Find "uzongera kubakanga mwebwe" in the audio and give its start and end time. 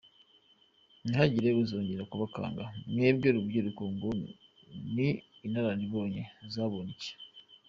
1.63-3.27